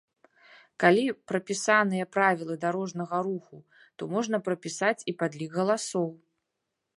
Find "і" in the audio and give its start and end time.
5.13-5.17